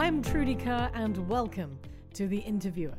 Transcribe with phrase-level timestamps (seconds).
[0.00, 1.78] I'm Trudy Kerr, and welcome
[2.14, 2.96] to The Interviewer.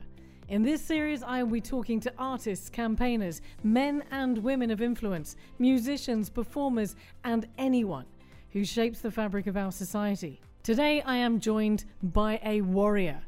[0.50, 5.36] In this series, I will be talking to artists, campaigners, men and women of influence,
[5.58, 8.06] musicians, performers, and anyone
[8.52, 10.42] who shapes the fabric of our society.
[10.62, 13.24] Today, I am joined by a warrior.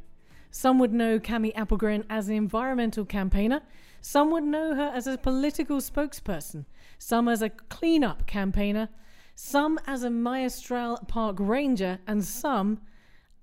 [0.52, 3.62] Some would know Cami Appelgren as an environmental campaigner.
[4.02, 6.66] Some would know her as a political spokesperson.
[7.00, 8.90] Some as a cleanup campaigner.
[9.34, 11.98] Some as a Majjistral Park ranger.
[12.06, 12.80] And some,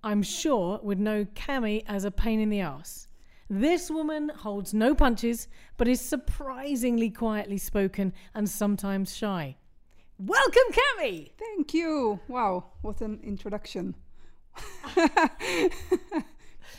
[0.03, 3.07] I'm sure, would know Cami as a pain in the ass.
[3.49, 9.57] This woman holds no punches, but is surprisingly quietly spoken and sometimes shy.
[10.19, 11.31] Welcome, Cami!
[11.39, 12.21] Thank you.
[12.29, 13.95] Wow, what an introduction.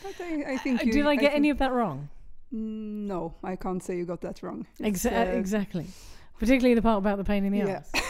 [0.02, 2.08] But I, I think Uh, you, Did I get think- any of that wrong?
[2.52, 4.66] Mm, No, I can't say you got that wrong.
[4.80, 5.86] Exa- uh, exactly.
[6.38, 7.82] Particularly the part about the pain in the Yeah.
[7.84, 7.92] ass.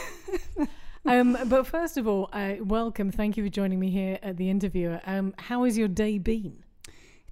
[1.04, 3.10] um, but first of all, uh, welcome.
[3.10, 5.00] Thank you for joining me here at the interviewer.
[5.06, 6.62] Um, how has your day been?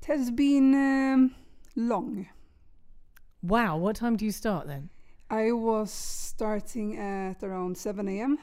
[0.00, 1.34] It has been um,
[1.76, 2.26] long.
[3.42, 3.76] Wow.
[3.76, 4.90] What time do you start then?
[5.30, 8.38] I was starting at around 7 a.m.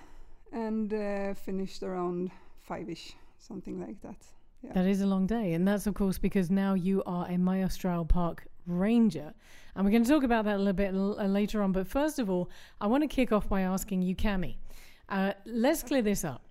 [0.54, 4.26] and uh, finished around 5 ish, something like that.
[4.64, 4.72] Yeah.
[4.74, 5.54] That is a long day.
[5.54, 9.34] And that's, of course, because now you are a Majjistral Park Ranger.
[9.76, 11.74] And we're going to talk about that a little bit l- uh, later on.
[11.74, 14.56] But first of all, I want to kick off by asking you, Cami.
[15.10, 16.44] Uh, let's clear this up.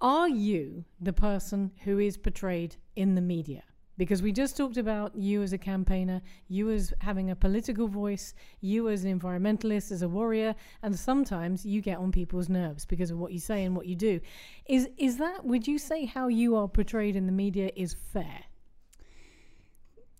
[0.00, 3.64] Are you the person who is portrayed in the media?
[3.96, 8.32] Because we just talked about you as a campaigner, you as having a political voice,
[8.60, 13.10] you as an environmentalist, as a warrior, and sometimes you get on people's nerves because
[13.10, 14.20] of what you say and what you do.
[14.66, 18.44] Is is that would you say how you are portrayed in the media is fair?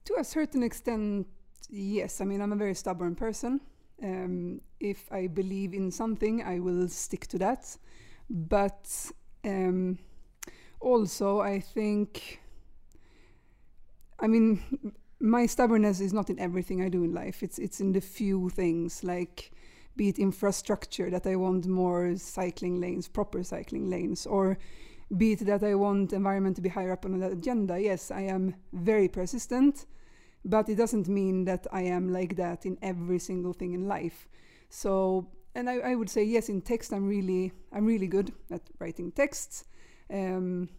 [0.06, 1.28] To a certain extent,
[1.70, 2.20] yes.
[2.20, 3.60] I mean, I'm a very stubborn person.
[4.02, 7.77] Um, if I believe in something, I will stick to that.
[8.30, 9.10] But
[9.44, 9.98] um,
[10.81, 12.41] also, I think,
[14.20, 17.42] I mean, my stubbornness is not in everything I do in life.
[17.42, 19.53] It's it's in the few things, like
[19.97, 24.59] be it infrastructure that I want more cycling lanes, proper cycling lanes, or
[25.16, 27.80] be it that I want environment to be higher up on the agenda.
[27.80, 29.86] Yes, I am very persistent,
[30.48, 34.26] but it doesn't mean that I am like that in every single thing in life.
[34.70, 38.62] So, and I, I would say yes, in text I'm really I'm really good at
[38.78, 39.64] writing texts,
[40.12, 40.70] um,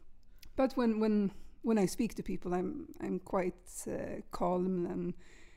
[0.56, 1.32] but when when
[1.62, 3.54] when I speak to people, I'm I'm quite
[3.88, 5.14] uh, calm and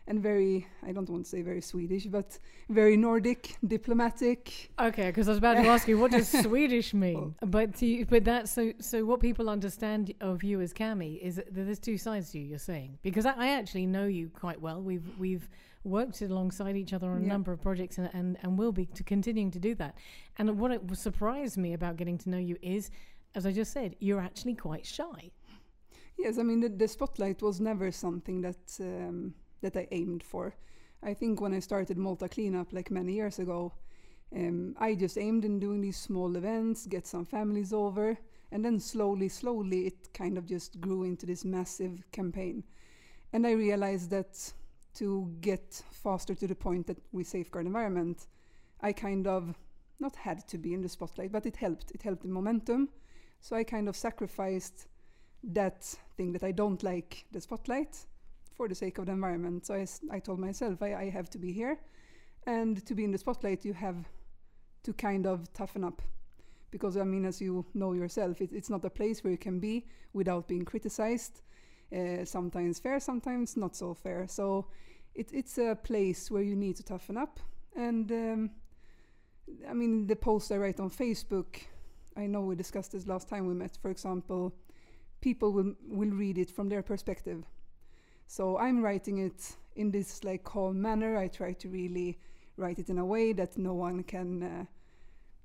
[0.07, 4.71] and very I don't want to say very Swedish, but very Nordic, diplomatic.
[4.81, 8.07] Okay, because I was about to ask you what does Swedish mean, but to you,
[8.07, 9.05] but that's so so.
[9.05, 12.47] What people understand of you as Cami is that there's two sides to you.
[12.47, 14.83] You're saying because I, I actually know you quite well.
[14.83, 15.49] We've we've
[15.85, 17.29] worked alongside each other on a Yeah.
[17.29, 19.97] number of projects and, and and will be to continuing to do that.
[20.39, 22.91] And what it surprised me about getting to know you is,
[23.35, 25.31] as I just said, you're actually quite shy.
[26.19, 30.55] Yes, I mean the, the spotlight was never something that um, that I aimed for.
[31.03, 33.73] I think when I started Malta Cleanup like many years ago,
[34.34, 38.17] um, I just aimed in doing these small events, get some families over,
[38.50, 42.65] and then slowly, slowly it kind of just grew into this massive campaign.
[43.33, 44.53] And I realized that
[44.95, 48.27] to get faster to the point that we safeguard environment,
[48.81, 49.55] I kind of
[49.99, 51.91] not had to be in the spotlight, but it helped.
[51.93, 52.91] It helped the momentum.
[53.41, 54.87] So I kind of sacrificed
[55.44, 55.83] that
[56.17, 58.06] thing that I don't like, the spotlight,
[58.57, 59.67] for the sake of the environment.
[59.67, 61.79] So I told myself I, I have to be here.
[62.47, 63.97] And to be in the spotlight, you have
[64.83, 66.03] to kind of toughen up.
[66.71, 69.61] Because, I mean, as you know yourself, it, it's not a place where you can
[69.61, 71.43] be without being criticized.
[71.95, 74.27] Uh, sometimes fair, sometimes not so fair.
[74.27, 74.67] So
[75.15, 77.39] it, it's a place where you need to toughen up.
[77.77, 78.51] And um,
[79.69, 81.61] I mean, the post I write on Facebook,
[82.17, 83.77] I know we discussed this last time we met.
[83.81, 84.55] For example,
[85.21, 87.45] people will will read it from their perspective.
[88.27, 91.17] So I'm writing it in this like calm manner.
[91.19, 92.19] I try to really
[92.56, 94.64] write it in a way that no one can uh,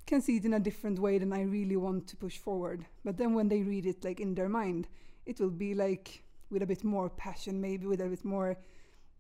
[0.05, 2.85] can see it in a different way than I really want to push forward.
[3.03, 4.87] But then when they read it like in their mind,
[5.25, 8.57] it will be like with a bit more passion, maybe with a bit more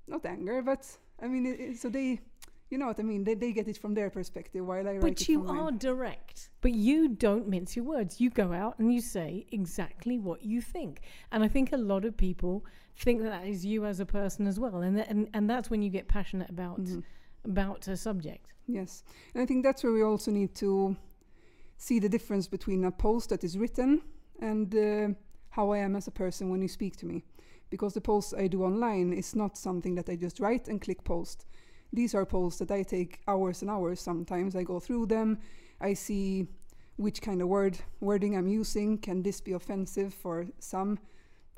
[0.07, 0.87] not anger, but
[1.21, 2.21] I mean, it, it, so they.
[2.69, 3.23] You know what I mean?
[3.23, 5.59] They, they get it from their perspective while I write But you from mine.
[5.59, 6.49] are direct.
[6.61, 8.19] But you don't mince your words.
[8.19, 11.01] You go out and you say exactly what you think.
[11.31, 12.65] And I think a lot of people
[12.99, 14.81] think that, that is you as a person as well.
[14.81, 17.03] And, th- and and that's when you get passionate about Mhm.
[17.45, 18.47] about a subject.
[18.65, 19.03] Yes,
[19.33, 20.97] and I think that's where we also need to
[21.77, 24.01] see the difference between a post that is written
[24.41, 25.07] and uh,
[25.51, 27.23] how I am as a person when you speak to me.
[27.69, 31.03] Because the posts I do online is not something that I just write and click
[31.03, 31.45] post.
[31.93, 34.55] These are polls that I take hours and hours sometimes.
[34.55, 35.39] I go through them,
[35.79, 36.47] I see
[36.97, 38.97] which kind of word wording I'm using.
[38.97, 40.99] Can this be offensive for some?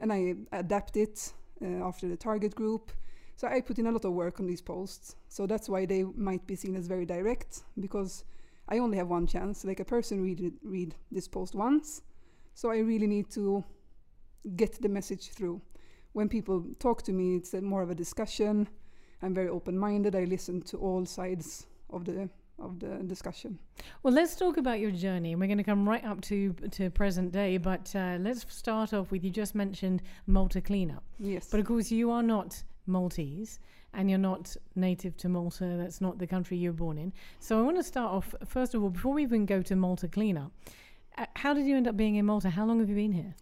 [0.01, 2.91] and I adapt it uh, after the target group.
[3.35, 5.15] So I put in a lot of work on these posts.
[5.29, 8.23] So that's why they might be seen as very direct because
[8.67, 9.63] I only have one chance.
[9.63, 12.01] Like a person read it, read this post once,
[12.53, 13.63] so I really need to
[14.55, 15.61] get the message through.
[16.13, 18.67] When people talk to me, it's more of a discussion.
[19.21, 20.15] I'm very open-minded.
[20.15, 22.29] I listen to all sides of the
[22.59, 23.57] of the discussion.
[24.03, 25.33] Well, let's talk about your journey.
[25.35, 29.11] We're going to come right up to to present day, but uh, let's start off
[29.11, 31.03] with you just mentioned Malta cleanup.
[31.17, 31.47] Yes.
[31.49, 33.59] But of course, you are not Maltese
[33.93, 35.75] and you're not native to Malta.
[35.77, 37.13] That's not the country you were born in.
[37.39, 40.07] So I want to start off first of all before we even go to Malta
[40.07, 40.51] cleanup.
[41.17, 42.49] Uh, how did you end up being in Malta?
[42.49, 43.35] How long have you been here?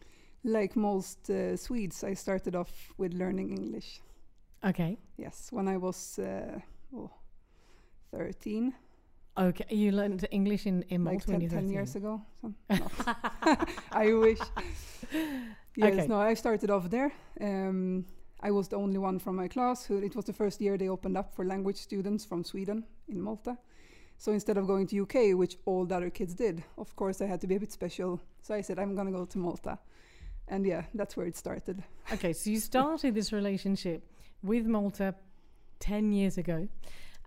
[0.44, 4.01] Like most uh, Swedes, I started off with learning English.
[4.63, 4.98] Okay.
[5.18, 6.59] Yes, when I was uh,
[6.95, 7.12] oh,
[8.12, 8.74] 13.
[9.38, 12.21] Okay, you learned English in, in Malta like 10, when you were 10 years ago.
[12.42, 12.88] So, no.
[13.92, 14.39] I wish.
[15.75, 16.07] Yes, Okay.
[16.07, 17.12] no, I started off there.
[17.39, 18.06] Um,
[18.42, 20.89] I was the only one from my class who it was the first year they
[20.89, 23.57] opened up for language students from Sweden in Malta.
[24.18, 27.27] So instead of going to UK, which all the other kids did, of course I
[27.27, 28.19] had to be a bit special.
[28.42, 29.77] So I said I'm gonna go to Malta,
[30.48, 31.83] and yeah, that's where it started.
[32.12, 34.04] Okay, so you started this relationship
[34.43, 35.15] with Malta
[35.79, 36.67] 10 years ago.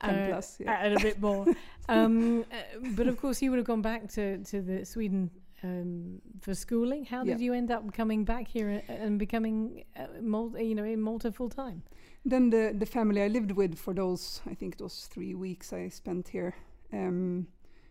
[0.03, 0.81] 10 plus, yeah.
[0.83, 1.47] And a bit more.
[1.89, 2.57] um, uh,
[2.97, 5.31] but of course, you would have gone back to, to the Sweden
[5.63, 7.05] um, for schooling.
[7.05, 7.45] How did Yeah.
[7.45, 11.51] you end up coming back here and becoming, uh, Malta, you know, in Malta full
[11.51, 11.83] time?
[12.25, 15.73] Then the the family I lived with for those I think it was three weeks
[15.73, 16.55] I spent here.
[16.93, 17.47] Um,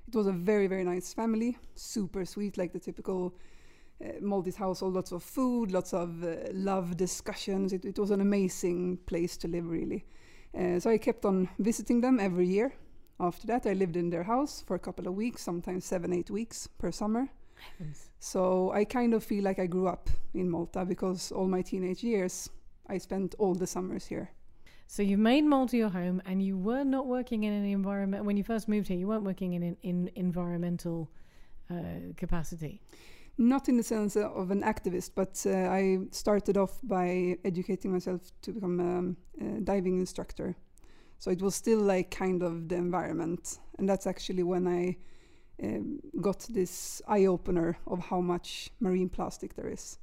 [0.08, 3.34] it was a very very nice family, super sweet, like the typical
[4.04, 4.94] uh, Maltese household.
[4.94, 7.74] Lots of food, lots of uh, love discussions.
[7.74, 10.06] It, it was an amazing place to live, really.
[10.58, 12.74] Uh, so I kept on visiting them every year.
[13.20, 16.30] After that, I lived in their house for a couple of weeks, sometimes seven eight
[16.30, 17.30] weeks per summer.
[18.20, 22.04] So I kind of feel like I grew up in Malta because all my teenage
[22.04, 22.50] years
[22.88, 24.32] I spent all the summers here.
[24.88, 28.38] So you've made Malta your home, and you were not working in an environment when
[28.38, 28.98] you first moved here.
[28.98, 31.12] You weren't working in an in environmental
[31.70, 32.82] uh, capacity.
[33.42, 38.20] Not in the sense of an activist, but uh, I started off by educating myself
[38.42, 40.58] to become um, a diving instructor.
[41.20, 44.98] So it was still like kind of the environment, and that's actually when I
[45.64, 50.00] um, got this eye opener of how much marine plastic there is.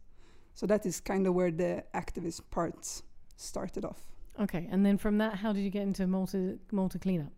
[0.55, 3.03] So that is kind of where the activist part
[3.37, 4.01] started off.
[4.41, 7.33] Okay, and then from that, how did you get into Malta Malta cleanup?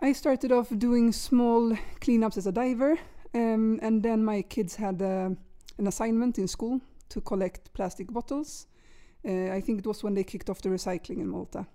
[0.00, 2.98] I started off doing small cleanups as a diver,
[3.34, 5.30] um, and then my kids had uh,
[5.78, 6.80] an assignment in school
[7.10, 8.66] to collect plastic bottles.
[9.26, 11.66] Uh, I think it was when they kicked off the recycling in Malta.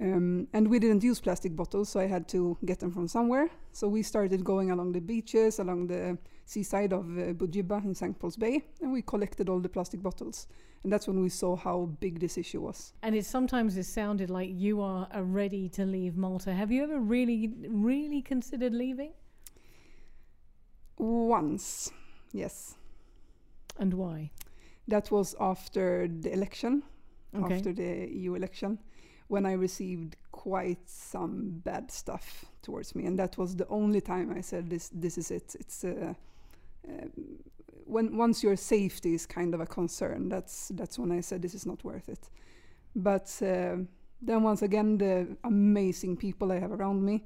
[0.00, 3.48] Um, and we didn't use plastic bottles, so I had to get them from somewhere.
[3.72, 8.18] So we started going along the beaches, along the seaside of uh, Bugibba in St.
[8.18, 10.48] Paul's Bay, and we collected all the plastic bottles.
[10.82, 12.92] And that's when we saw how big this issue was.
[13.02, 16.52] And it sometimes it sounded like you are uh, ready to leave Malta.
[16.52, 19.12] Have you ever really, really considered leaving?
[20.98, 21.90] Once,
[22.32, 22.76] yes.
[23.78, 24.30] And why?
[24.88, 26.82] That was after the election.
[27.34, 27.54] Okay.
[27.54, 28.78] after the EU election
[29.28, 34.32] when I received quite some bad stuff towards me, and that was the only time
[34.36, 34.90] I said this.
[34.92, 35.56] This is it.
[35.58, 36.14] It's uh,
[36.88, 37.10] um,
[37.84, 40.28] when once your safety is kind of a concern.
[40.28, 42.30] That's that's when I said this is not worth it.
[42.94, 43.76] But uh,
[44.22, 47.24] then once again, the amazing people I have around me,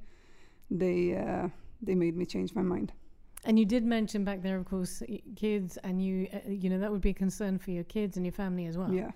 [0.71, 1.49] they uh,
[1.83, 2.93] they made me change my mind.
[3.44, 5.02] And you did mention back there, of course,
[5.35, 8.26] kids, and you, uh, you know, that would be a concern for your kids and
[8.26, 8.92] your family as well.
[8.92, 9.12] Yeah.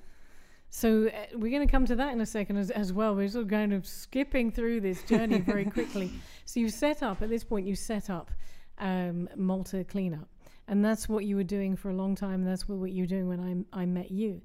[0.71, 3.15] So uh, we're going to come to that in a second as, as well.
[3.15, 6.11] We're sort of kind of skipping through this journey very quickly.
[6.47, 7.67] so you set up at this point.
[7.67, 8.31] You set up
[8.79, 10.29] um, Malta Cleanup,
[10.67, 12.45] and that's what you were doing for a long time.
[12.45, 14.41] That's what, what you were doing when I I met you.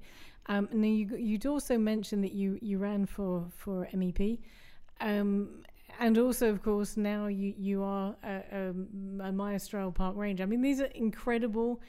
[0.46, 4.38] Um, now you you'd also mentioned that you you ran for for MEP,
[5.00, 5.62] um,
[5.98, 10.42] and also of course now you you are a, a, a Majjistral Park Ranger.
[10.44, 11.80] I mean these are incredible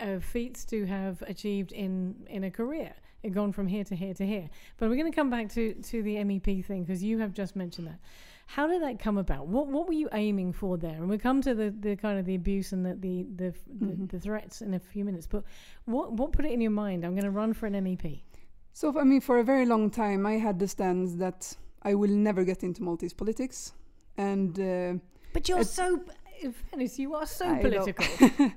[0.00, 2.94] uh, feats to have achieved in in a career.
[3.22, 4.50] It gone from here to here to here.
[4.78, 7.54] But we're going to come back to to the MEP thing because you have just
[7.56, 8.00] mentioned that.
[8.46, 9.46] How did that come about?
[9.46, 10.96] What what were you aiming for there?
[10.96, 14.08] And we'll come to the, the kind of the abuse and the the the, Mhm.
[14.10, 15.26] the the threats in a few minutes.
[15.26, 15.44] But
[15.84, 17.04] what what put it in your mind?
[17.04, 18.22] I'm going to run for an MEP.
[18.72, 22.10] So I mean, for a very long time, I had the stance that I will
[22.10, 23.72] never get into Maltese politics,
[24.16, 24.94] and uh,
[25.32, 26.00] But you're so,
[26.40, 28.06] in fairness, you are so I political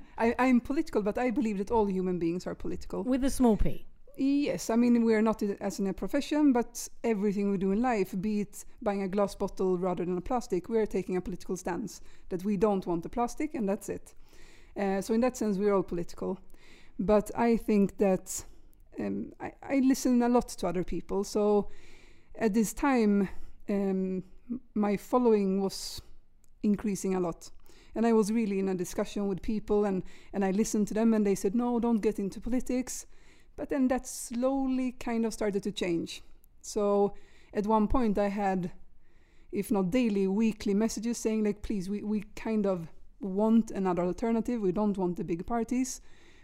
[0.18, 3.02] I, I'm political, but I believe that all human beings are political.
[3.02, 3.86] with a small p.
[4.18, 7.82] Yes, I mean we are not as in a profession, but everything we do in
[7.82, 11.20] life, be it buying a glass bottle rather than a plastic, we are taking a
[11.20, 14.14] political stance that we don't want the plastic, and that's it.
[14.74, 16.38] Uh, so in that sense, we're all political.
[16.98, 18.44] But I think that
[18.98, 21.24] um, I, I listen a lot to other people.
[21.24, 21.68] So
[22.38, 23.28] at this time,
[23.68, 24.22] um,
[24.74, 26.00] my following was
[26.62, 27.50] increasing a lot.
[27.94, 30.02] And I was really in a discussion with people and,
[30.32, 33.06] and I listened to them and they said, no, don't get into politics.
[33.56, 36.22] But then that slowly kind of started to change.
[36.60, 37.14] So
[37.54, 38.70] at one point I had,
[39.50, 42.88] if not daily, weekly messages saying like, please, we, we kind of
[43.20, 44.60] want another alternative.
[44.60, 46.02] We don't want the big parties.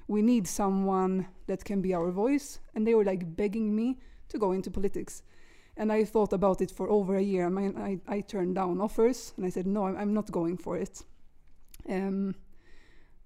[0.08, 2.60] We need someone that can be our voice.
[2.74, 3.98] And they were like begging me
[4.30, 5.22] to go into politics.
[5.76, 7.46] And I thought about it for over a year.
[7.46, 10.76] I mean, I, I turned down offers and I said, no, I'm, not going for
[10.76, 11.02] it.
[11.88, 12.34] Um,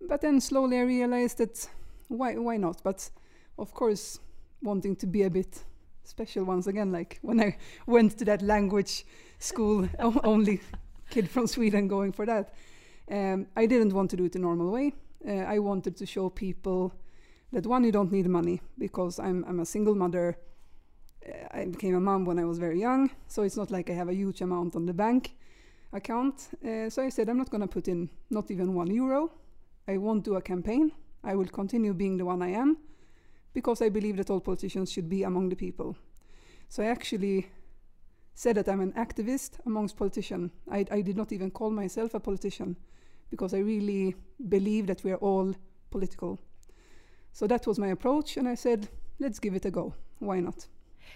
[0.00, 1.68] but then slowly I realized that
[2.08, 2.82] why, why not?
[2.84, 3.10] But
[3.58, 4.20] of course,
[4.62, 5.58] wanting to be a bit
[6.04, 9.04] special once again, like when I went to that language
[9.38, 10.60] school, only
[11.10, 12.54] kid from Sweden going for that.
[13.10, 14.92] Um, I didn't want to do it the normal way.
[15.26, 16.92] Uh, I wanted to show people
[17.52, 20.36] that one, you don't need money because I'm, I'm a single mother.
[21.50, 24.08] I became a mom when I was very young, so it's not like I have
[24.08, 25.34] a huge amount on the bank
[25.92, 26.48] account.
[26.64, 29.32] Uh, so I said, I'm not going to put in not even one euro.
[29.88, 30.92] I won't do a campaign.
[31.24, 32.78] I will continue being the one I am
[33.52, 35.96] because I believe that all politicians should be among the people.
[36.68, 37.46] So I actually
[38.34, 40.50] said that I'm an activist amongst politicians.
[40.70, 42.76] I, I did not even call myself a politician
[43.30, 44.14] because I really
[44.48, 45.54] believe that we are all
[45.90, 46.38] political.
[47.32, 49.94] So that was my approach, and I said, let's give it a go.
[50.18, 50.66] Why not?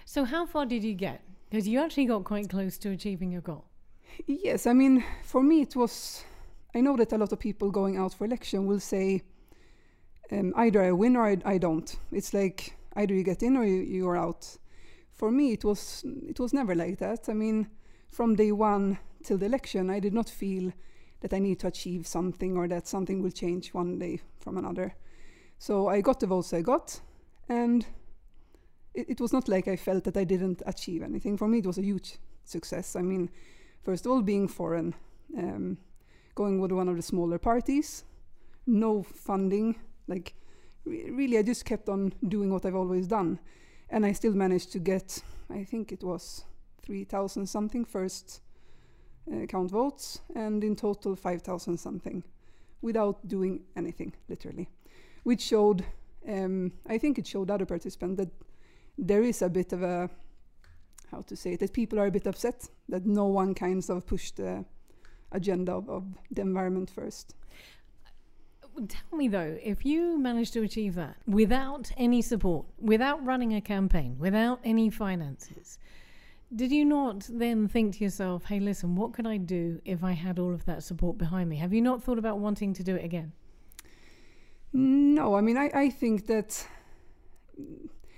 [0.04, 1.22] So, how far did you get?
[1.48, 3.64] Because you actually got quite close to achieving your goal.
[4.26, 6.24] Yes, I mean, for me, it was.
[6.74, 9.22] I know that a lot of people going out for election will say,
[10.30, 11.96] um, either I win or I, I, don't.
[12.12, 14.56] It's like either you get in or you, you are out.
[15.12, 17.28] For me, it was it was never like that.
[17.28, 17.68] I mean,
[18.08, 20.72] from day one till the election, I did not feel
[21.20, 24.94] that I need to achieve something or that something will change one day from another.
[25.58, 27.00] So I got the votes I got,
[27.48, 27.84] and
[28.94, 31.36] it, it was not like I felt that I didn't achieve anything.
[31.36, 32.96] For me, it was a huge success.
[32.96, 33.30] I mean,
[33.82, 34.94] first of all, being foreign,
[35.36, 35.78] um,
[36.34, 38.04] going with one of the smaller parties,
[38.66, 39.76] no funding,
[40.08, 40.34] like
[40.84, 43.38] re- really, I just kept on doing what I've always done,
[43.88, 46.44] and I still managed to get, I think it was
[46.82, 48.40] three thousand something first
[49.32, 52.24] uh, count votes, and in total 5,000 something,
[52.82, 54.68] without doing anything, literally.
[55.22, 55.84] Which showed,
[56.28, 58.30] um, I think it showed other participants that
[59.00, 60.10] there is a bit of a,
[61.10, 64.06] how to say it, that people are a bit upset that no one kind of
[64.06, 64.64] pushed the
[65.32, 67.34] agenda of, of the environment first.
[68.88, 73.60] Tell me though, if you managed to achieve that without any support, without running a
[73.60, 75.78] campaign, without any finances,
[76.54, 80.12] did you not then think to yourself, hey, listen, what could I do if I
[80.12, 81.56] had all of that support behind me?
[81.56, 83.32] Have you not thought about wanting to do it again?
[84.72, 86.66] No, I mean, I, I think that,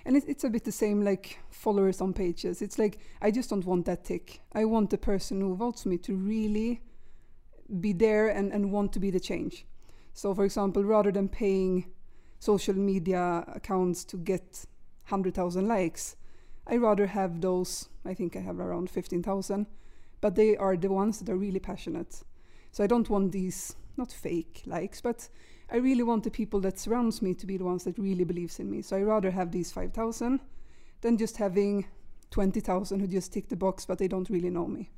[0.04, 2.62] and it, it's a bit the same like followers on pages.
[2.62, 4.40] It's like, I just don't want that tick.
[4.52, 6.82] I want the person who votes me to really
[7.80, 9.66] be there and, and want to be the change.
[10.14, 11.86] So, for example, rather than paying
[12.38, 14.66] social media accounts to get
[15.08, 16.16] 100,000 likes,
[16.66, 17.88] I rather have those.
[18.04, 19.66] I think I have around 15,000,
[20.20, 22.22] but they are the ones that are really passionate.
[22.72, 25.28] So I don't want these not fake likes, but
[25.72, 28.60] I really want the people that surrounds me to be the ones that really believes
[28.60, 28.82] in me.
[28.82, 30.38] So I rather have these 5,000
[31.00, 31.86] than just having
[32.30, 34.90] 20,000 who just tick the box but they don't really know me.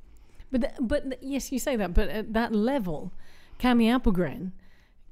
[0.51, 3.11] But th- but th- yes, you say that, but at that level,
[3.59, 4.51] Cami Appelgren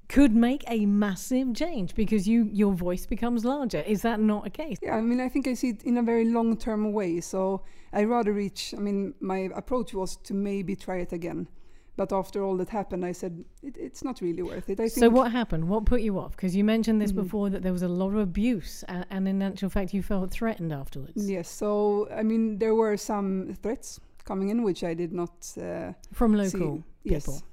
[0.09, 3.79] could make a massive change because you your voice becomes larger.
[3.79, 4.77] Is that not a case?
[4.81, 7.19] Yeah, I mean, I think I see it in a very long term way.
[7.19, 8.73] So I rather reach.
[8.77, 11.47] I mean, my approach was to maybe try it again.
[11.95, 14.79] But after all that happened, I said it, it's not really worth it.
[14.79, 15.69] I so what happened?
[15.69, 16.31] What put you off?
[16.31, 17.23] Because you mentioned this mm-hmm.
[17.23, 20.31] before that there was a lot of abuse, and, and in actual fact, you felt
[20.31, 21.29] threatened afterwards.
[21.29, 21.49] Yes.
[21.49, 26.33] So I mean, there were some threats coming in, which I did not uh, from
[26.33, 27.09] local see.
[27.09, 27.33] people.
[27.35, 27.43] Yes.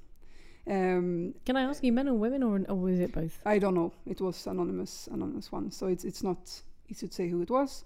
[0.67, 3.39] Um, Can I ask you, men or women, or, or was it both?
[3.45, 3.91] I don't know.
[4.05, 7.83] It was anonymous, anonymous one, so it's it's not easy to say who it was.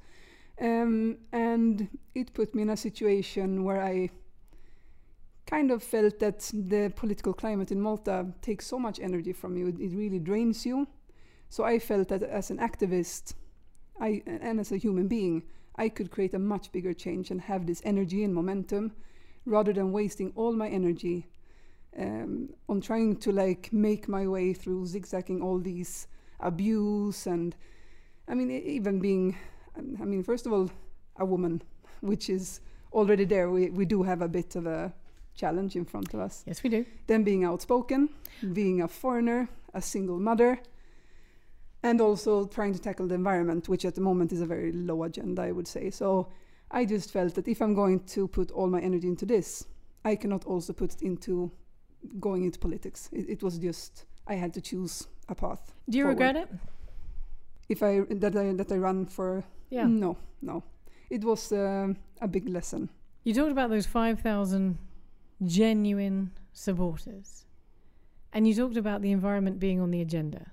[0.62, 4.10] Um, and it put me in a situation where I
[5.46, 9.68] kind of felt that the political climate in Malta takes so much energy from you;
[9.68, 10.88] it, it really drains you.
[11.50, 13.34] So I felt that as an activist,
[14.00, 15.44] I and as a human being,
[15.76, 18.92] I could create a much bigger change and have this energy and momentum,
[19.46, 21.28] rather than wasting all my energy
[21.98, 26.08] um, on trying to like make my way through zigzagging all these
[26.40, 27.56] abuse and
[28.28, 29.38] I mean even being
[29.78, 30.70] I mean first of all
[31.18, 31.62] a woman
[32.02, 32.60] which is
[32.92, 34.94] already there we, we do have a bit of a
[35.36, 38.10] challenge in front of us yes we do then being outspoken
[38.54, 40.60] being a foreigner a single mother
[41.86, 45.04] and also trying to tackle the environment, which at the moment is a very low
[45.04, 45.92] agenda, I would say.
[45.92, 46.30] So
[46.72, 49.66] I just felt that if I'm going to put all my energy into this,
[50.04, 51.52] I cannot also put it into
[52.20, 53.10] going into politics.
[53.14, 55.74] It, it was just I had to choose a path.
[55.88, 56.20] Do you forward.
[56.20, 56.50] regret it?
[57.70, 59.86] If I that I that I run for Yeah.
[59.88, 60.64] no no,
[61.10, 62.90] it was um a big lesson.
[63.24, 64.78] You talked about those 5,000
[65.44, 67.46] genuine supporters.
[68.34, 70.52] And you talked about the environment being on the agenda.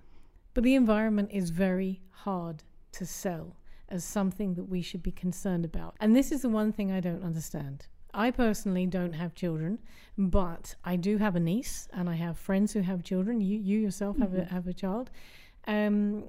[0.55, 2.63] But the environment is very hard
[2.93, 3.57] to sell
[3.89, 5.97] as something that we should be concerned about.
[6.01, 7.87] And this is the one thing I don't understand.
[8.15, 9.79] I personally don't have children,
[10.19, 13.41] but I do have a niece and I have friends who have children.
[13.41, 14.49] You, you yourself have, a, Mhm.
[14.51, 15.11] have a child.
[15.67, 16.25] Um,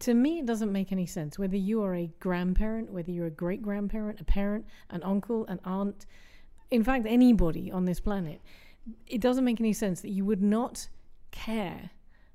[0.00, 3.30] to me, it doesn't make any sense whether you are a grandparent, whether you're a
[3.30, 6.06] great grandparent, a parent, an uncle, an aunt,
[6.70, 8.40] in fact, anybody on this planet.
[9.06, 10.88] It doesn't make any sense that you would not
[11.30, 11.90] care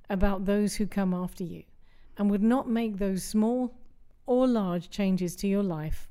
[0.09, 1.63] about those who come after you
[2.17, 3.73] and would not make those small
[4.25, 6.09] or large changes to your life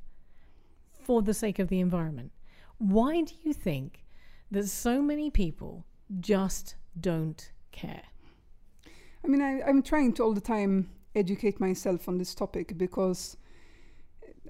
[1.03, 2.33] for the sake of the environment.
[2.79, 4.05] Why do you think
[4.51, 5.85] that so many people
[6.21, 8.03] just don't care?
[9.25, 13.37] I mean, I, I'm trying to all the time educate myself on this topic because,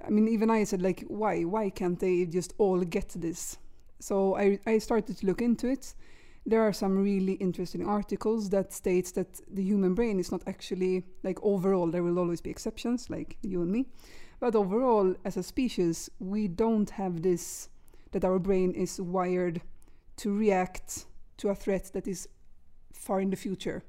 [0.04, 3.59] I mean, even I said like, why, why can't they just all get this?
[3.98, 5.94] So I, I started to look into it.
[6.46, 11.04] There are some really interesting articles that states that the human brain is not actually
[11.22, 11.86] like overall.
[11.90, 13.86] There will always be exceptions, like you and me,
[14.40, 17.70] but overall, as a species, we don't have this
[18.12, 19.60] that our brain is wired
[20.16, 21.06] to react
[21.38, 22.28] to a threat that is
[22.92, 23.82] far in the future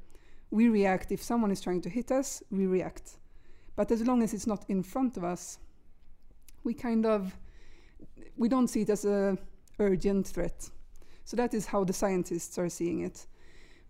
[0.51, 3.17] we react if someone is trying to hit us we react
[3.75, 5.59] but as long as it's not in front of us
[6.63, 7.37] we kind of
[8.37, 9.37] we don't see it as a
[9.79, 10.69] urgent threat
[11.23, 13.25] so that is how the scientists are seeing it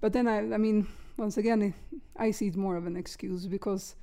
[0.01, 1.73] but then i, I mean once again
[2.17, 3.95] i see it more of an excuse because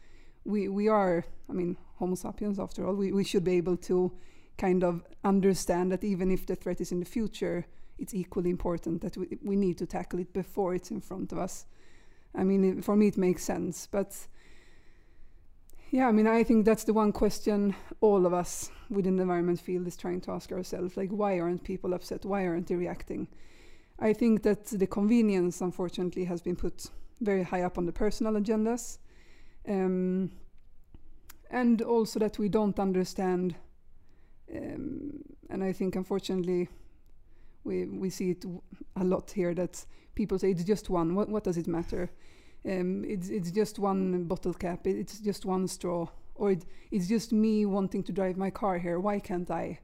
[0.44, 4.12] we we are i mean homo sapiens after all we, we should be able to
[4.58, 7.66] kind of understand that even if the threat is in the future
[7.98, 11.38] it's equally important that we, we need to tackle it before it's in front of
[11.38, 11.66] us
[12.34, 13.86] I mean, for me, it makes sense.
[13.90, 14.16] But
[15.92, 19.60] yeah, I mean, I think that's the one question all of us within the environment
[19.60, 22.24] field is trying to ask ourselves like, why aren't people upset?
[22.24, 23.28] Why aren't they reacting?
[23.98, 26.86] I think that the convenience, unfortunately, has been put
[27.20, 28.98] very high up on the personal agendas.
[29.68, 30.30] Um,
[31.50, 33.54] and also that we don't understand.
[34.50, 36.70] Um, and I think, unfortunately,
[37.64, 38.46] we, we see it
[38.96, 41.14] a lot here that people say it's just one.
[41.14, 42.10] What, what does it matter?
[42.64, 44.86] Um, it's, it's just one bottle cap.
[44.86, 46.06] It's just one straw.
[46.34, 48.98] Or it, it's just me wanting to drive my car here.
[49.00, 49.80] Why can't I?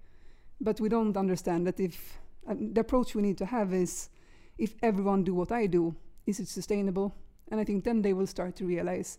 [0.60, 4.10] But we don't understand that if uh, the approach we need to have is
[4.56, 5.94] if everyone do what I do,
[6.26, 7.14] is it sustainable?
[7.50, 9.18] And I think then they will start to realize,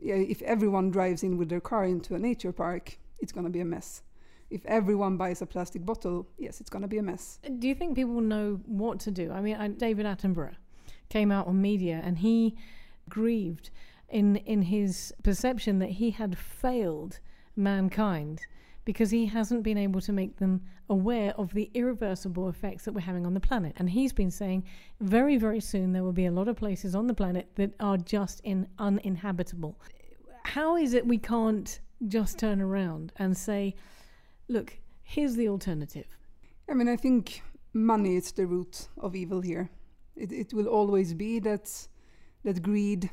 [0.00, 3.50] yeah, if everyone drives in with their car into a nature park, it's going to
[3.50, 4.02] be a mess.
[4.50, 7.38] If everyone buys a plastic bottle, yes, it's going to be a mess.
[7.58, 9.30] Do you think people know what to do?
[9.32, 10.54] I mean, I, David Attenborough
[11.08, 12.56] came out on media and he
[13.08, 13.70] grieved
[14.08, 17.20] in in his perception that he had failed
[17.56, 18.40] mankind
[18.88, 23.02] because he hasn't been able to make them aware of the irreversible effects that we're
[23.02, 23.74] having on the planet.
[23.76, 24.64] And he's been saying
[24.98, 27.98] very, very soon there will be a lot of places on the planet that are
[27.98, 29.78] just in uninhabitable.
[30.44, 33.74] How is it we can't just turn around and say,
[34.48, 36.16] look, here's the alternative?
[36.66, 37.42] I mean, I think
[37.74, 39.68] money is the root of evil here.
[40.16, 41.88] It, it will always be that
[42.44, 43.10] that greed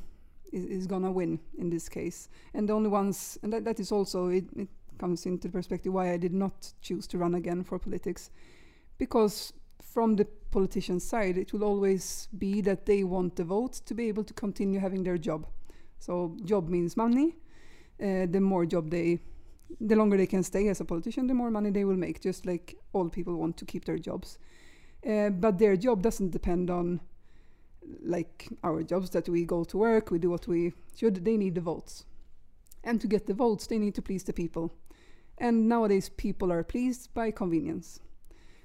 [0.51, 3.91] is, is gonna win in this case, and the only ones, and that, that is
[3.91, 7.79] also it, it comes into perspective why I did not choose to run again for
[7.79, 8.29] politics,
[8.97, 13.93] because from the politician's side, it will always be that they want the vote to
[13.93, 15.47] be able to continue having their job.
[15.99, 17.35] So job means money.
[18.01, 19.19] Uh, the more job they
[19.79, 22.45] the longer they can stay as a politician, the more money they will make, just
[22.45, 24.37] like all people want to keep their jobs.
[25.07, 26.99] Uh, but their job doesn't depend on
[28.03, 31.23] like our jobs that we go to work, we do what we should.
[31.23, 32.05] They need the votes.
[32.83, 34.73] And to get the votes, they need to please the people.
[35.37, 37.99] And nowadays, people are pleased by convenience.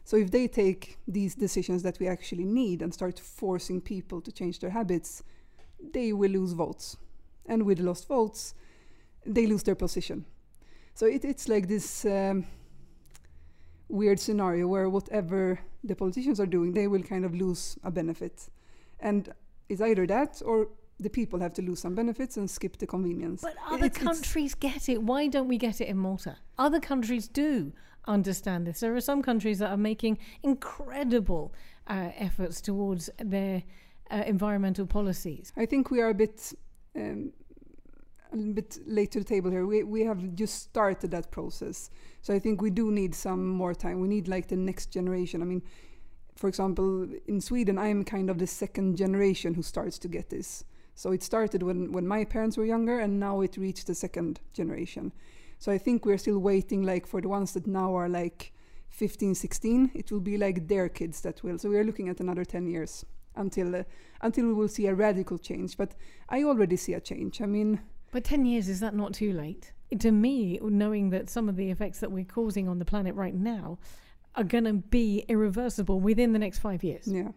[0.05, 4.33] So if they take these decisions that we actually need and start forcing people to
[4.33, 5.23] change their habits,
[5.93, 6.97] they will lose votes.
[7.47, 8.55] And with lost votes,
[9.25, 10.25] they lose their position.
[10.95, 12.47] So it, it's like this um,
[13.89, 18.49] weird scenario where whatever the politicians are doing, they will kind of lose a benefit.
[19.01, 19.33] And
[19.69, 23.41] it's either that or the people have to lose some benefits and skip the convenience.
[23.43, 25.03] But other It's- it's- countries get it.
[25.03, 26.37] Why don't we get it in Malta?
[26.59, 27.73] Other countries do
[28.07, 28.81] understand this.
[28.81, 31.55] There are some countries that are making incredible
[31.87, 33.63] uh, efforts towards their
[34.11, 35.53] uh, environmental policies.
[35.57, 36.53] I think we are a bit
[36.97, 37.33] um,
[38.33, 39.67] a little bit late to the table here.
[39.67, 43.75] We we have just started that process, so I think we do need some more
[43.75, 44.01] time.
[44.01, 45.43] We need like the next generation.
[45.43, 45.63] I mean,
[46.41, 50.31] for example, in Sweden, I am kind of the second generation who starts to get
[50.31, 50.65] this.
[50.95, 54.41] So it started when when my parents were younger, and now it reached the second
[54.55, 55.13] generation.
[55.59, 58.55] So I think we're still waiting, like for the ones that now are like
[58.89, 59.91] 15, 16.
[59.95, 61.59] It will be like their kids that will.
[61.59, 63.05] So we are looking at another 10 years
[63.37, 63.83] until uh,
[64.23, 65.77] until we will see a radical change.
[65.77, 65.95] But
[66.31, 67.43] I already see a change.
[67.43, 67.81] I mean,
[68.13, 69.73] but 10 years is that not too late?
[69.99, 73.35] To me, knowing that some of the effects that we're causing on the planet right
[73.35, 73.79] now
[74.37, 77.07] are going to be irreversible within the next five years.
[77.07, 77.33] Yeah.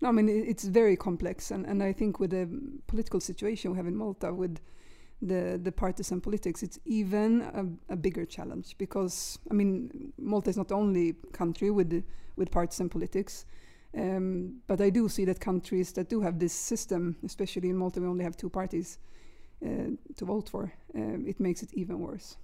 [0.00, 2.48] No, I mean it's very complex, and, and I think with the
[2.86, 4.58] political situation we have in Malta, with
[5.22, 10.56] the the partisan politics, it's even a, a bigger challenge because I mean Malta is
[10.56, 12.04] not the only country with
[12.36, 13.46] with partisan politics.
[13.96, 18.00] Um, but I do see that countries that do have this system, especially in Malta,
[18.00, 18.98] we only have two parties
[19.64, 20.70] uh, to vote for.
[20.94, 22.36] Um, it makes it even worse.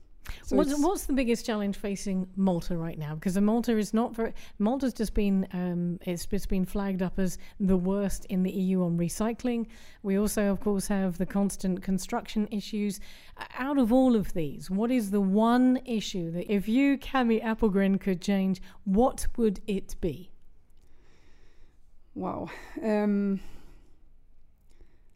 [0.45, 3.15] So what's, what's, the biggest challenge facing Malta right now?
[3.15, 4.33] Because Malta is not very.
[4.59, 8.85] Malta's just been um, it's just been flagged up as the worst in the EU
[8.85, 9.67] on recycling.
[10.03, 13.01] We also, of course, have the constant construction issues.
[13.59, 18.01] Out of all of these, what is the one issue that if you, Cami Appelgren,
[18.01, 20.31] could change, what would it be?
[22.15, 22.51] Wow.
[22.83, 23.41] Um,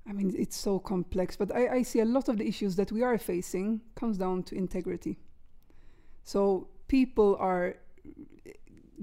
[0.08, 2.92] I mean, it's so complex, but I, I see a lot of the issues that
[2.92, 5.18] we are facing comes down to integrity.
[6.22, 7.76] So people are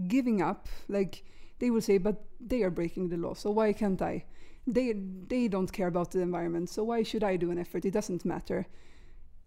[0.08, 1.24] giving up, like
[1.60, 4.26] they will say, but they are breaking the law, so why can't I?
[4.66, 4.94] They
[5.28, 7.86] they don't care about the environment, so why should I do an effort?
[7.86, 8.66] It doesn't matter.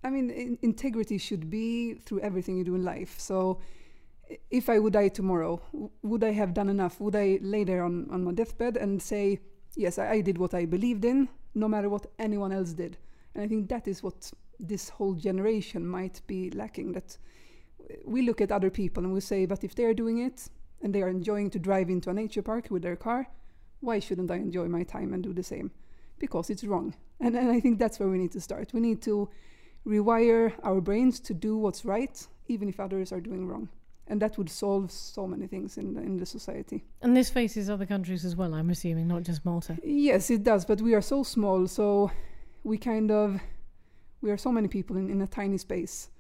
[0.05, 3.19] I mean, in, integrity should be through everything you do in life.
[3.19, 3.61] So
[4.51, 5.61] if I would die tomorrow,
[6.03, 7.01] would I have done enough?
[7.01, 9.41] Would I lay there on, on my deathbed and say,
[9.75, 12.99] yes, I, I did what I believed in, no matter what anyone else did?
[13.35, 16.93] And I think that is what this whole generation might be lacking.
[16.93, 17.17] That
[18.05, 20.49] we look at other people and we say, but if they're doing it
[20.83, 23.29] and they are enjoying to drive into a nature park with their car,
[23.81, 25.71] why shouldn't I enjoy my time and do the same?
[26.19, 26.95] Because it's wrong.
[27.21, 28.75] And, and I think that's where we need to start.
[28.75, 29.29] We need to
[29.87, 33.69] rewire our brains to do what's right, even if others are doing wrong
[34.09, 36.85] and that would solve so many things in the, in the society.
[37.03, 39.77] And this faces other countries as well, I'm assuming, not just Malta.
[39.83, 42.11] Yes, it does, but we are so small, so
[42.65, 43.41] we kind of
[44.21, 46.11] we are so many people in, in a tiny space.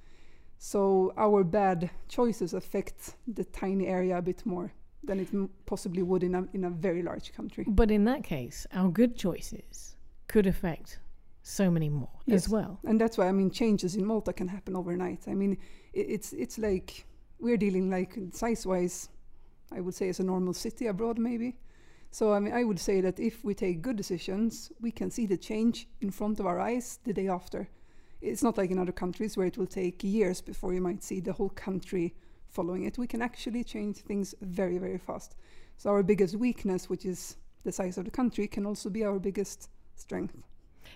[0.58, 4.72] So our bad choices affect the tiny area a bit more
[5.04, 7.64] than it m- possibly would in a in a very large country.
[7.68, 9.96] But in that case, our good choices
[10.28, 10.98] could affect
[11.42, 12.44] so many more yes.
[12.44, 12.80] as well.
[12.84, 15.24] And that's why I mean changes in Malta can happen overnight.
[15.28, 15.58] I mean
[15.92, 17.06] it, it's it's like
[17.38, 19.08] we're dealing like size-wise,
[19.72, 21.56] I would say, as a normal city abroad, maybe.
[22.10, 25.26] So I mean, I would say that if we take good decisions, we can see
[25.26, 27.68] the change in front of our eyes the day after.
[28.22, 31.20] It's not like in other countries where it will take years before you might see
[31.20, 32.14] the whole country
[32.48, 32.96] following it.
[32.96, 35.36] We can actually change things very, very fast.
[35.76, 39.18] So our biggest weakness, which is the size of the country, can also be our
[39.18, 40.34] biggest strength.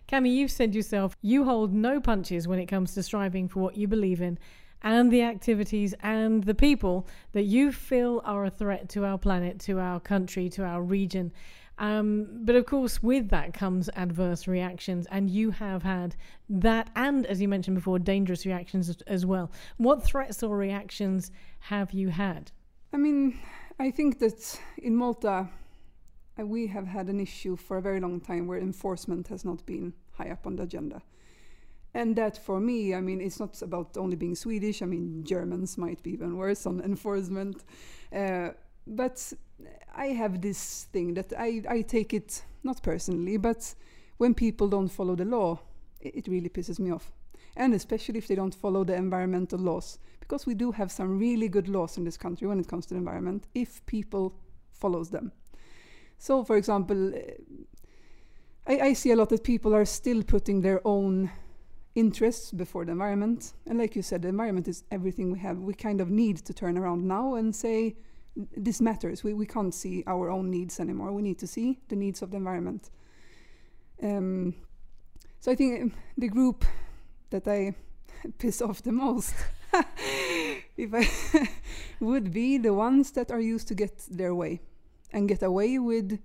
[0.09, 3.77] Cami, you've said yourself you hold no punches when it comes to striving for what
[3.77, 4.39] you believe in
[4.83, 9.59] and the activities and the people that you feel are a threat to our planet,
[9.61, 11.33] to our country, to our region.
[11.79, 16.15] Um, but of course, with that comes adverse reactions, and you have had
[16.51, 19.51] that, and as you mentioned before, dangerous reactions as well.
[19.79, 22.53] What threats or reactions have you had?
[22.93, 23.39] I mean,
[23.79, 25.49] I think that in Malta,
[26.39, 29.65] uh, we have had an issue for a very long time where enforcement has not
[29.65, 31.01] been high up on the agenda
[31.95, 34.83] and that for me i mean it's not about only being swedish.
[34.83, 37.65] I mean germans might be even worse on enforcement.
[38.15, 38.51] Uh,
[38.87, 39.33] but
[39.95, 43.75] i have this thing that I, I take it not personally but
[44.19, 45.61] when people don't follow the law
[46.01, 47.13] it, it really pisses me off.
[47.57, 51.49] And especially if they don't follow the environmental laws because we do have some really
[51.49, 54.35] good laws in this country when it comes to the environment if people
[54.73, 55.33] follows them.
[56.19, 57.13] So for example
[58.67, 61.31] I, I see a lot that people are still putting their own
[61.95, 63.53] interests before the environment.
[63.67, 65.59] And like you said, the environment is everything we have.
[65.59, 67.97] We kind of need to turn around now and say,
[68.57, 69.25] this matters.
[69.25, 71.13] We, we can't see our own needs anymore.
[71.13, 72.91] We need to see the needs of the environment.
[74.03, 74.55] Um,
[75.41, 76.65] so I think um, the group
[77.31, 77.75] that I
[78.39, 79.35] piss off the most,
[80.77, 81.49] if I
[82.01, 84.61] would be the ones that are used to get their way
[85.13, 86.19] and get away with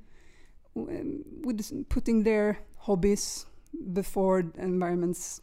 [0.76, 3.46] um, with putting their hobbies
[3.94, 5.42] before environment's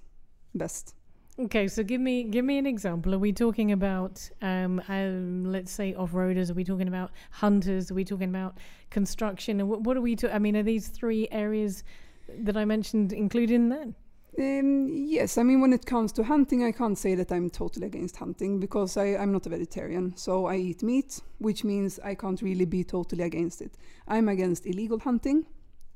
[0.55, 0.95] best.
[1.39, 3.15] Okay, so give me give me an example.
[3.15, 6.51] Are we talking about um, um let's say off roaders?
[6.51, 7.91] Are we talking about hunters?
[7.91, 8.59] Are we talking about
[8.91, 9.59] construction?
[9.61, 10.15] And what, what are we?
[10.17, 11.85] To, I mean, are these three areas
[12.29, 13.89] that I mentioned included in that?
[14.39, 17.87] Um, yes, I mean, when it comes to hunting, I can't say that I'm totally
[17.87, 20.17] against hunting because I, I'm not a vegetarian.
[20.17, 23.77] So I eat meat, which means I can't really be totally against it.
[24.09, 25.47] I'm against illegal hunting.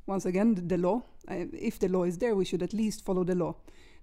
[0.07, 1.03] Once again, the, the law.
[1.29, 3.57] I, if the law is there, we should at least follow the law.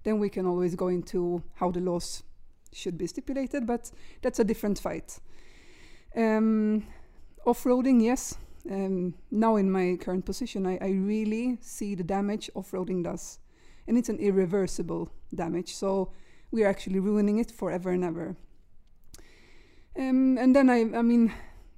[0.04, 2.22] Then we can always go into how the laws
[2.72, 3.90] should be stipulated, but
[4.22, 5.18] that's a different fight.
[6.16, 6.86] Um,
[7.46, 8.36] Off roading, yes.
[8.70, 13.38] Um, now, in my current position, I, I really see the damage off roading does
[13.86, 15.74] and it's an irreversible damage.
[15.74, 16.10] So
[16.50, 18.36] we are actually ruining it forever and ever.
[19.96, 21.32] Um, and then I, I mean,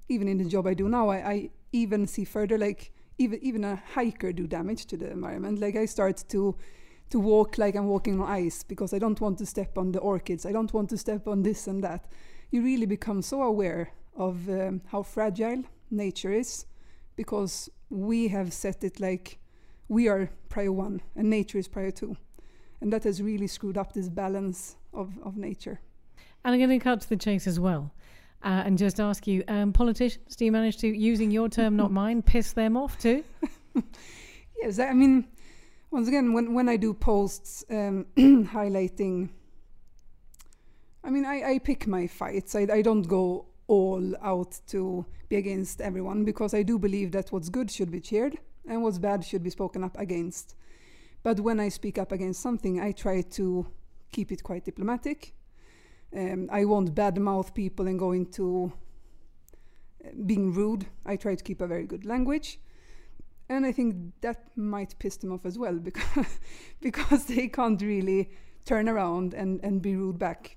[0.08, 3.64] even in the job I do now, I, I even see further, like even even
[3.64, 5.60] a hiker do damage to the environment.
[5.60, 6.56] Like I start to
[7.10, 10.00] to walk like I'm walking on ice because I don't want to step on the
[10.00, 10.44] orchids.
[10.44, 12.06] I don't want to step on this and that.
[12.50, 16.66] You really become so aware of um, how fragile nature is
[17.14, 19.38] because we have set it like
[19.88, 22.16] we are prior one and nature is prior two.
[22.80, 25.80] And that has really screwed up this balance of, of nature.
[26.44, 27.92] And I'm going to cut to the chase as well.
[28.42, 31.90] Uh, and just ask you, um, politicians, do you manage to, using your term, not
[32.02, 33.24] mine, piss them off too?
[34.62, 35.26] yes, I mean,
[35.96, 39.30] once again, when, when I do posts um, highlighting,
[41.02, 42.54] I mean, I, I pick my fights.
[42.54, 47.32] I, I don't go all out to be against everyone because I do believe that
[47.32, 48.36] what's good should be cheered
[48.68, 50.54] and what's bad should be spoken up against.
[51.22, 53.66] But when I speak up against something, I try to
[54.12, 55.32] keep it quite diplomatic.
[56.14, 58.70] Um, I won't badmouth people and go into
[60.04, 60.84] uh, being rude.
[61.06, 62.60] I try to keep a very good language.
[63.48, 66.38] And I think that might piss them off as well because,
[66.80, 68.30] because they can't really
[68.64, 70.56] turn around and, and be rude back.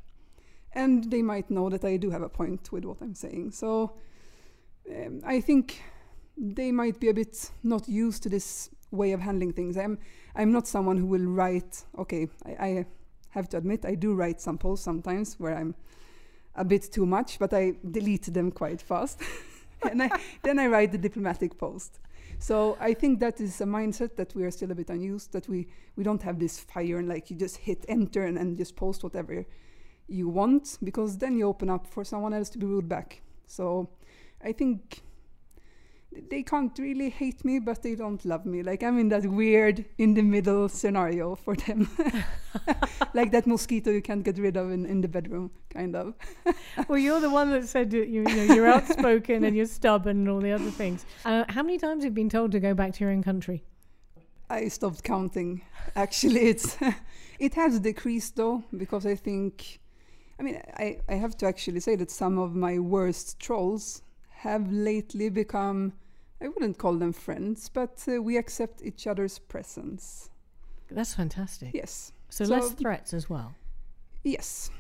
[0.73, 3.52] And they might know that I do have a point with what I'm saying.
[3.52, 3.93] So
[4.89, 5.82] um, I think
[6.38, 9.78] they might be a bit not used to this way of handling things.
[9.78, 9.99] I'm
[10.36, 11.84] I'm not someone who will write.
[11.97, 12.86] Okay, I, I
[13.30, 15.75] have to admit I do write some posts sometimes where I'm
[16.56, 19.21] a bit too much, but I delete them quite fast,
[19.89, 20.10] and I,
[20.43, 21.99] then I write the diplomatic post.
[22.39, 25.34] So I think that is a mindset that we are still a bit unused.
[25.34, 28.58] That we we don't have this fire and like you just hit enter and, and
[28.58, 29.45] just post whatever
[30.08, 33.21] you want because then you open up for someone else to be rude back.
[33.45, 33.89] So
[34.43, 35.02] I think
[36.12, 38.63] they can't really hate me, but they don't love me.
[38.63, 41.89] Like I'm in that weird in the middle scenario for them.
[43.13, 46.15] like that mosquito you can't get rid of in, in the bedroom, kind of.
[46.88, 50.30] well, you're the one that said you, you know you're outspoken and you're stubborn and
[50.30, 51.06] all the other things.
[51.26, 53.63] Uh, how many times have you been told to go back to your own country?
[54.50, 55.62] I stopped counting.
[55.95, 56.76] Actually, it's
[57.39, 59.80] it has decreased though because I think,
[60.39, 64.02] I mean, I I have to actually say that some of my worst trolls
[64.39, 65.91] have lately become,
[66.41, 70.30] I wouldn't call them friends, but uh, we accept each other's presence.
[70.89, 71.71] That's fantastic.
[71.73, 72.13] Yes.
[72.30, 73.54] So, so less threats as well.
[74.23, 74.71] Yes.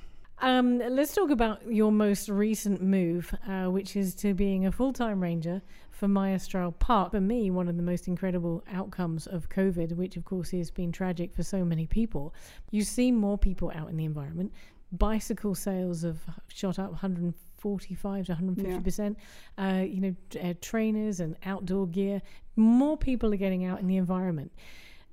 [0.41, 4.93] Um, let's talk about your most recent move, uh, which is to being a full
[4.93, 7.11] time ranger for Majjistral Park.
[7.11, 10.93] For me, one of the most incredible outcomes of COVID, which of course has been
[10.93, 12.33] tragic for so many people.
[12.71, 14.53] You see more people out in the environment.
[14.93, 18.79] Bicycle sales have shot up 140 45 to 150 yeah.
[18.79, 19.17] percent.
[19.57, 22.21] Uh, you know, uh, trainers and outdoor gear.
[22.55, 24.51] More people are getting out in the environment,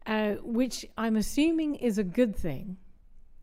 [0.06, 2.76] uh, which I'm assuming is a good thing.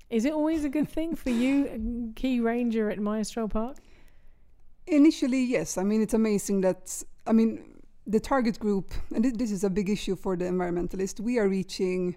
[0.10, 3.78] Is it always a good thing for you, key ranger at Majjistral Park?
[4.86, 5.78] Initially, yes.
[5.78, 9.90] I mean, it's amazing that I mean the target group, and this is a big
[9.90, 11.20] issue for the environmentalist.
[11.20, 12.16] We are reaching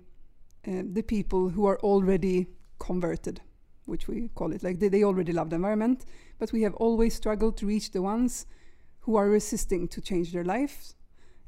[0.66, 3.40] uh, the people who are already converted
[3.86, 4.62] which we call it.
[4.62, 6.04] Like they, they already love the environment,
[6.38, 8.46] but we have always struggled to reach the ones
[9.00, 10.94] who are resisting to change their lives.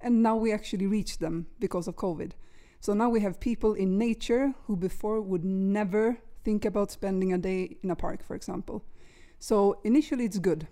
[0.00, 2.32] And now we actually reach them because of COVID.
[2.80, 7.38] So now we have people in nature who before would never think about spending a
[7.38, 8.84] day in a park, for example.
[9.40, 10.68] So initially it's good.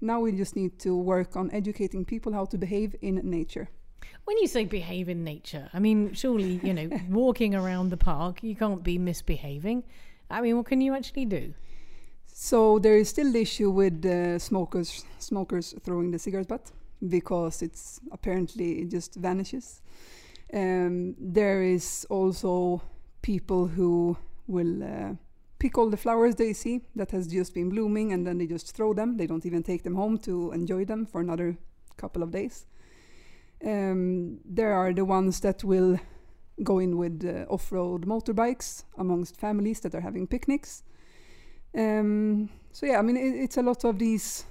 [0.00, 3.68] Now we just need to work on educating people how to behave in nature.
[4.24, 8.42] When you say behave in nature, I mean, surely, you know, walking around the park,
[8.42, 9.82] you can't be misbehaving.
[10.30, 11.54] I mean, what can you actually do?
[12.26, 16.70] So there is still the issue with uh, smokers smokers throwing the cigarette butt
[17.08, 19.82] because it's apparently it just vanishes.
[20.52, 22.82] Um, there is also
[23.22, 25.14] people who will uh,
[25.58, 28.74] pick all the flowers they see that has just been blooming and then they just
[28.74, 29.16] throw them.
[29.16, 31.58] They don't even take them home to enjoy them for another
[31.96, 32.66] couple of days.
[33.64, 35.98] Um, there are the ones that will
[36.62, 40.82] go in with uh, off-road motorbikes amongst families that are having picnics.
[41.76, 44.44] Um, so yeah, I mean it, it's a lot of these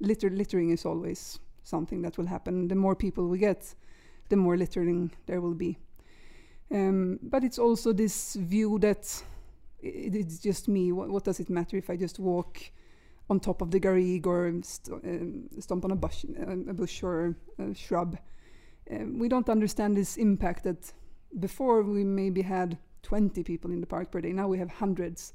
[0.00, 2.68] litter littering is always something that will happen.
[2.68, 3.74] The more people we get,
[4.28, 5.78] the more littering there will be.
[6.70, 9.22] Um, but it's also this view that
[9.82, 10.92] i- it's just me.
[10.92, 12.58] What, what does it matter if I just walk
[13.28, 17.02] on top of the garrigue or st- um, stomp on a bush, uh, a bush
[17.02, 18.16] or a shrub?
[18.90, 20.92] Um, we don't understand this impact that
[21.38, 24.32] before we maybe had 20 people in the park per day.
[24.32, 25.32] Now we have hundreds.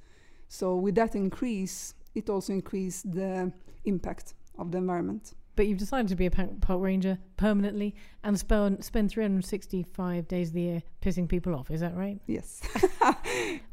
[0.47, 3.51] So with that increase, it also increased the
[3.86, 5.34] impact of the environment.
[5.56, 10.49] But you've decided to be a pa- park ranger permanently and spend spend 365 days
[10.49, 11.69] of the year pissing people off.
[11.69, 12.19] Is that right?
[12.27, 12.62] Yes.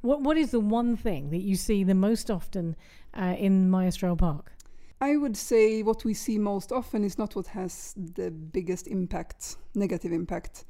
[0.03, 2.77] What What is the one thing that you see the most often
[3.15, 4.53] uh, in Majjistral Park?
[5.01, 9.57] I would say what we see most often is not what has the biggest impact,
[9.75, 10.65] negative impact.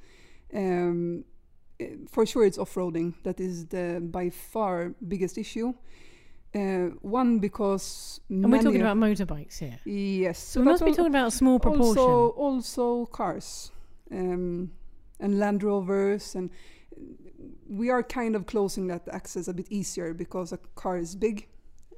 [0.55, 1.25] Um,
[2.11, 5.73] for sure, it's off-roading that is the by far biggest issue.
[6.55, 9.79] Uh, one because And we're talking about motorbikes here.
[9.85, 12.03] yes, So we must be talking about a small proportion.
[12.03, 13.71] also also cars
[14.11, 14.71] um,
[15.21, 16.51] and Land Rovers and
[17.69, 21.49] we are kind of closing that access a bit easier because a car is big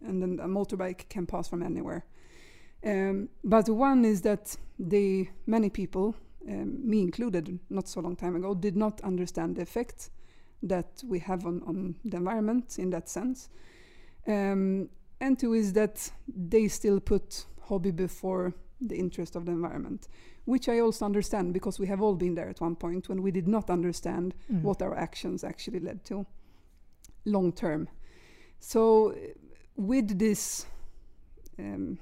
[0.02, 2.04] and then a motorbike can pass from anywhere.
[2.84, 6.14] Um, but one is that they many people,
[6.48, 10.10] um, me included, not so long time ago, did not understand the effect
[10.62, 13.48] that we have on, on the environment in that sense.
[14.26, 14.88] Um,
[15.20, 20.08] and two is that they still put hobby before the interest of the environment,
[20.46, 23.30] which I also understand because we have all been there at one point when we
[23.30, 24.62] did not understand Mm.
[24.62, 26.26] what our actions actually led to
[27.24, 27.88] long term.
[28.58, 29.16] So, uh,
[29.76, 30.66] with this,
[31.58, 31.98] um,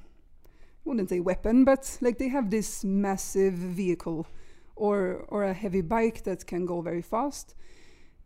[0.88, 4.26] wouldn't say weapon, but like they have this massive vehicle
[4.74, 7.54] or or a heavy bike that can go very fast,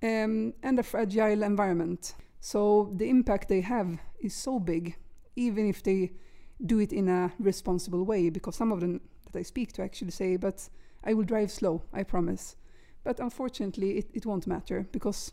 [0.03, 2.14] um, and a fragile environment.
[2.40, 4.96] So the impact they have is so big,
[5.37, 6.12] even if they
[6.64, 8.31] do it in a responsible way.
[8.31, 10.68] Because some of them that I speak to actually say, "But
[11.05, 12.57] I will drive slow, I promise."
[13.05, 15.33] But unfortunately, it, it won't matter because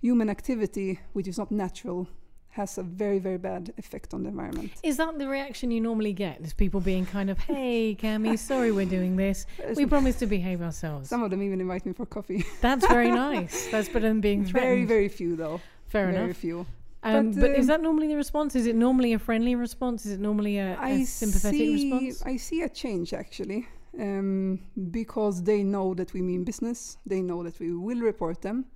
[0.00, 2.08] human activity, which is not natural,
[2.54, 4.70] has a very, very bad effect on the environment.
[4.84, 6.40] Is that the reaction you normally get?
[6.40, 9.46] Is people being kind of, "Hey, Cami, sorry we're doing this.
[9.74, 12.44] We promise to behave ourselves." Some of them even invite me for coffee.
[12.60, 13.68] That's very nice.
[13.72, 14.70] That's better than being threatened.
[14.70, 15.60] very, very few, though.
[15.88, 16.22] Fair very enough.
[16.26, 16.66] Very few.
[17.02, 18.54] Um, But, but is um, that normally the response?
[18.54, 20.06] Is it normally a friendly response?
[20.06, 22.22] Is it normally a sympathetic see, response?
[22.32, 23.66] I see a change actually,
[24.00, 24.60] um,
[25.00, 26.98] because they know that we mean business.
[27.04, 28.66] They know that we will report them.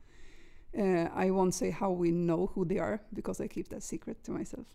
[0.76, 4.22] Uh, I won't say how we know who they are because I keep that secret
[4.24, 4.66] to myself.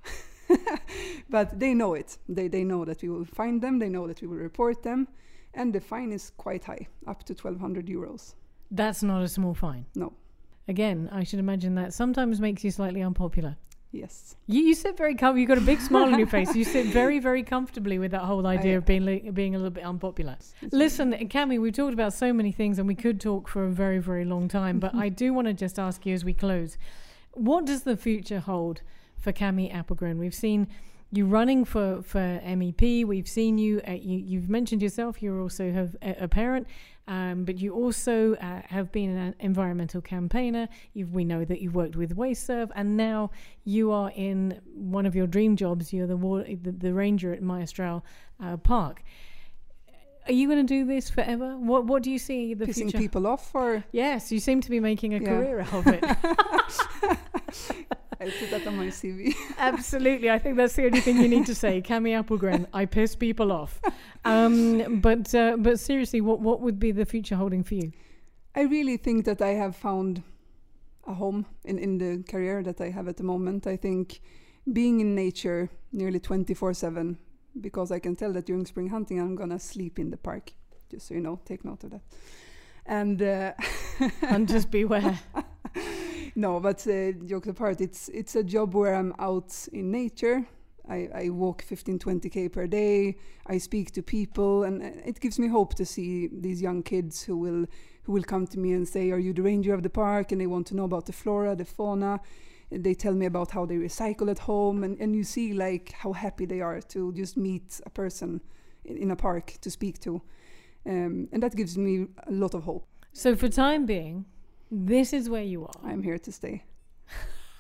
[1.30, 2.18] but they know it.
[2.28, 3.80] They they know that we will find them.
[3.80, 5.08] They know that we will report them,
[5.54, 8.36] and the fine is quite high, up to twelve hundred euros.
[8.72, 9.86] That's not a small fine.
[9.96, 10.14] No.
[10.68, 13.58] Again, I should imagine that sometimes makes you slightly unpopular.
[13.96, 14.36] Yes.
[14.48, 16.56] You, you sit very com- You've got a big smile on your face.
[16.56, 19.58] You sit very, very comfortably with that whole idea I- of being li- being a
[19.60, 20.36] little bit unpopular.
[20.72, 24.00] Listen, Cami, we've talked about so many things, and we could talk for a very,
[24.00, 24.80] very long time.
[24.80, 26.76] But I do want to just ask you as we close,
[27.34, 28.82] what does the future hold
[29.20, 30.18] for Cami Appelgren?
[30.18, 30.68] We've seen
[31.16, 33.06] you running for for MEP.
[33.06, 33.82] We've seen you.
[33.88, 35.22] Uh, you you've mentioned yourself.
[35.22, 36.68] You also have a, a parent.
[37.06, 40.70] Um, but you also uh, have been an environmental campaigner.
[40.94, 43.32] You've, we know that you've worked with WasteServ, and now
[43.66, 45.92] you are in one of your dream jobs.
[45.92, 46.16] You're the
[46.62, 48.04] the, the ranger at Majjistral
[48.42, 49.04] uh, Park.
[50.28, 51.58] Are you going to do this forever?
[51.58, 52.98] What What do you see the pissing future?
[52.98, 55.30] people off, or Yes, you seem to be making a Yeah.
[55.30, 56.04] career out of it.
[58.20, 59.36] I put that on my CV.
[59.58, 61.82] Absolutely, I think that's the only thing you need to say.
[61.82, 63.82] Cami Appelgren, I piss people off.
[64.24, 67.92] Um, but uh, but seriously, what what would be the future holding for you?
[68.56, 70.24] I really think that I have found
[71.06, 73.68] a home in, in the career that I have at the moment.
[73.68, 74.22] I think
[74.72, 77.18] being in nature nearly 24 7,
[77.60, 80.52] because I can tell that during spring hunting I'm gonna sleep in the park,
[80.90, 82.02] just so you know, take note of that.
[82.86, 83.54] And uh,
[84.22, 85.20] And just beware.
[86.36, 90.46] no, but uh, jokes apart, it's it's a job where I'm out in nature.
[90.90, 93.16] I, I walk 15, 20k per day.
[93.48, 97.24] I speak to people, and uh, it gives me hope to see these young kids
[97.24, 97.66] who will
[98.04, 100.42] who will come to me and say, "Are you the ranger of the park?" And
[100.42, 102.20] they want to know about the flora, the fauna.
[102.76, 106.14] They tell me about how they recycle at home, and, and you see like how
[106.14, 108.42] happy they are to just meet a person
[108.86, 110.22] in, in a park to speak to,
[110.86, 112.88] um, and that gives me a lot of hope.
[113.12, 114.26] So for time being,
[114.72, 115.80] this is where you are.
[115.84, 116.64] I'm here to stay.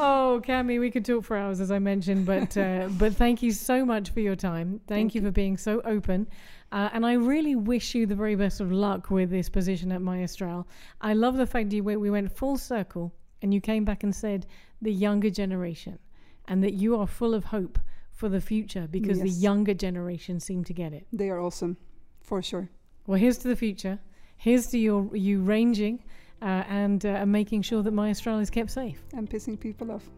[0.00, 3.50] Oh, Cami, we could talk for hours, as I mentioned, but uh, but thank you
[3.50, 4.80] so much for your time.
[4.86, 6.28] Thank, Thank you, for being so open,
[6.70, 10.00] uh, and I really wish you the very best of luck with this position at
[10.00, 10.66] Majjistral.
[11.00, 14.04] I love the fact that you went, we went full circle, and you came back
[14.04, 14.46] and said
[14.80, 15.98] the younger generation,
[16.46, 17.80] and that you are full of hope
[18.12, 21.08] for the future because the younger generation seem to get it.
[21.12, 21.76] They are awesome,
[22.20, 22.70] for sure.
[23.08, 23.98] Well, here's to the future.
[24.36, 26.04] here's to your, you ranging
[26.46, 29.02] and uh, making sure that Majjistral is kept safe.
[29.14, 30.08] And pissing people off.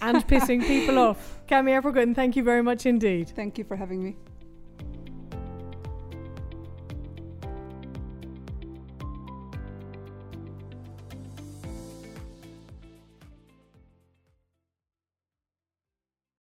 [0.00, 1.40] And pissing people off.
[1.48, 3.28] Cami Appelgren, thank you very much indeed.
[3.30, 4.16] Thank you for having me.